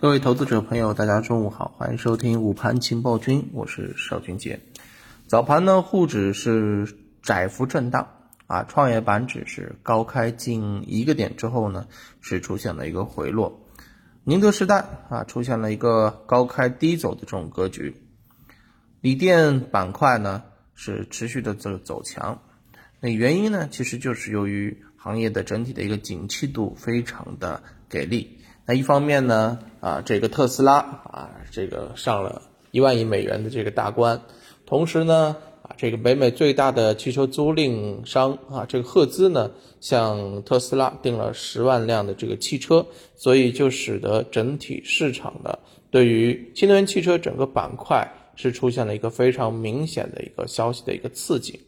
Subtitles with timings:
[0.00, 4.58] 各位投资者朋友，大家中午好，欢迎收听午盘情报君，我是邵军杰。
[5.26, 6.88] 早盘呢，沪指是
[7.22, 8.08] 窄幅震荡
[8.46, 11.86] 啊，创业板指是高开近一个点之后呢，
[12.22, 13.68] 是出现了一个回落。
[14.24, 17.94] 宁德时代啊，出现了一个高开低走的这种格局。
[19.02, 20.44] 锂电板块呢
[20.74, 22.40] 是持续的走走强，
[23.00, 28.38] 那原因呢，其实就是由于行业的整体的一个景气度非常的给力。
[28.70, 34.20] 那一方面呢，啊，这个特斯拉啊，这个上了一万亿美元的这个大关，
[34.64, 45.58] 同时呢，啊，这个北美最大的汽车租赁商啊，这个赫兹呢，向特斯拉订了十万辆的这个汽车，所以就使得整体市场的
[45.90, 51.58] 对于新能源汽车整个板块是出现了一个非常明显的一个消息的一个刺激。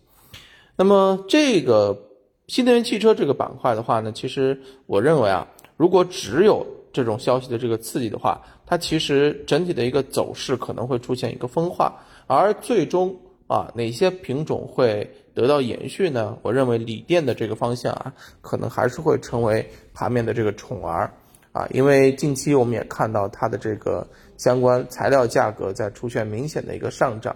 [0.77, 1.99] 那么这个
[2.47, 16.37] 新能源汽车这个板块的话呢，其实我认为啊，如果只有这种消息的这个刺激的话，它其实整体的一个走势可能会出现一个分化，而最终啊哪些品种会得到延续呢？
[16.43, 21.11] 我认为锂电的这个方向啊，可能还是会成为盘面的这个宠儿
[21.53, 27.35] 啊，因为近期我们也看到它的这个相关材料价格在出现明显的一个上涨。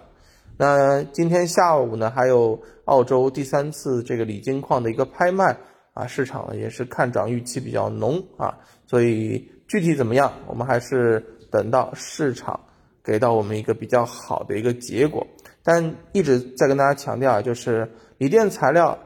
[0.57, 5.57] 那今天下午呢，还有澳洲第三次这个锂金矿的一个拍卖。
[5.97, 12.59] 啊，市场呢也是看涨预期比较浓啊，所以具体怎么样，我们还是等到市场
[13.03, 15.25] 给到我们一个比较好的一个结果。
[15.63, 18.97] 但一直在跟大家强调啊，就是锂电材料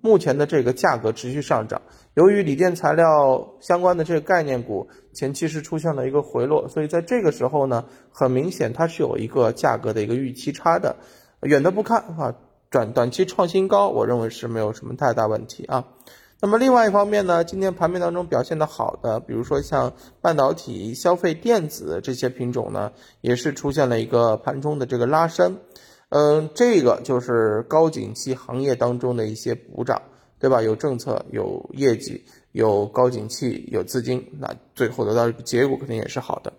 [0.00, 1.82] 目前的这个价格持续上涨，
[2.14, 10.96] 由于锂电材料相关的这个概念股前期是出现了一个回落，所以在这个时候呢，很明显它是有一个价格的一个预期差的。
[11.42, 12.34] 远的不看啊，
[12.70, 15.84] 短短期创新高，我认为是没有什么太大问题啊。
[16.40, 25.58] 那么另外一方面呢，今天盘面当中表现的好的，比如说像半导体、消费电子这些品种呢，也是出现了一个盘中的这个拉升。
[26.10, 30.00] 嗯，这个就是高景气行业当中的一些补涨，
[30.38, 30.62] 对吧？
[30.62, 36.52] 有政策、有业绩、有高景气、有资金，那最后得到结果肯定也是好的。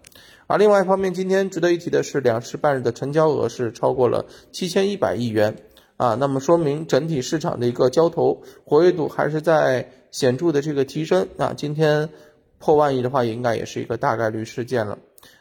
[0.48, 5.56] 而另外一方面，今天值得一提的是，两市半日的成交额是超过了七千一百亿元。
[6.00, 11.54] 啊，那么说明整体市场的一个交投活跃度还是在显著的这个提升啊。
[11.54, 12.10] 今天
[12.58, 14.98] 破万亿的话，应该也是一个大概率事件了。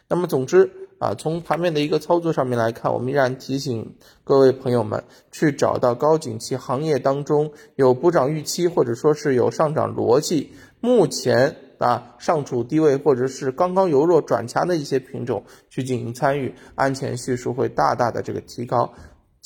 [0.09, 18.93] 那么总之啊，从盘面的一个操作上面来看，我们依然提醒各位朋友们去找到高景气行业当中有补涨预期或者说是有上涨逻辑，目前啊尚处低位或者是刚刚由弱转强的一些品种去进行参与，安全系数会大大的这个提高。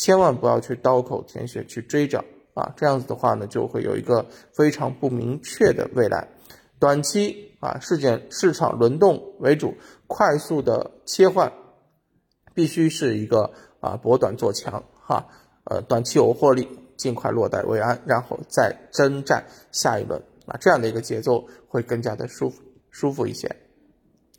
[0.02, 2.24] 千万不要去刀口舔血去追涨
[2.54, 2.74] 啊！
[2.76, 6.26] 这样子的话呢，就会有一个非常不明确的未来。
[6.80, 9.76] 短期啊，事件市场轮动为主，
[10.08, 11.52] 快速的切换，
[12.52, 15.28] 必须是一个啊博短做强哈。
[15.66, 22.60] 呃，短期有获利，尽快落袋为安，然后再征战下一轮啊，这样的一个节奏会更加的舒服
[22.90, 23.54] 舒服一些。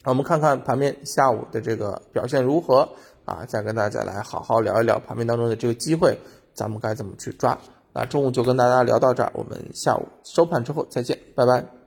[0.05, 2.87] 我们看看盘面下午的这个表现如何。
[3.25, 6.19] 啊，再跟大家来好好聊一聊盘面当中的这个机会，
[6.53, 7.57] 咱们该怎么去抓？
[7.93, 11.82] 那中午就跟大家聊到这儿，我们下午收盘之后再见，拜拜。